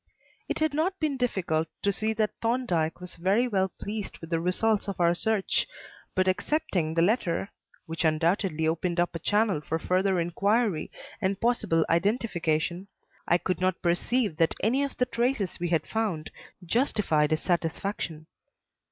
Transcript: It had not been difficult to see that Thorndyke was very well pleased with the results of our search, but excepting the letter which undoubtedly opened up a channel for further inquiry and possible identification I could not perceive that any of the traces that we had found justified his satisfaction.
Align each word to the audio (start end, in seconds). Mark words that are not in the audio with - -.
It 0.49 0.57
had 0.57 0.73
not 0.73 0.99
been 0.99 1.15
difficult 1.15 1.67
to 1.83 1.91
see 1.93 2.11
that 2.13 2.33
Thorndyke 2.41 2.99
was 2.99 3.17
very 3.17 3.47
well 3.47 3.67
pleased 3.69 4.17
with 4.17 4.31
the 4.31 4.39
results 4.39 4.87
of 4.87 4.99
our 4.99 5.13
search, 5.13 5.67
but 6.15 6.27
excepting 6.27 6.95
the 6.95 7.03
letter 7.03 7.51
which 7.85 8.03
undoubtedly 8.03 8.67
opened 8.67 8.99
up 8.99 9.13
a 9.13 9.19
channel 9.19 9.61
for 9.61 9.77
further 9.77 10.19
inquiry 10.19 10.89
and 11.21 11.39
possible 11.39 11.85
identification 11.87 12.87
I 13.27 13.37
could 13.37 13.61
not 13.61 13.83
perceive 13.83 14.37
that 14.37 14.55
any 14.63 14.81
of 14.83 14.97
the 14.97 15.05
traces 15.05 15.51
that 15.51 15.59
we 15.59 15.67
had 15.69 15.85
found 15.85 16.31
justified 16.65 17.29
his 17.29 17.43
satisfaction. 17.43 18.25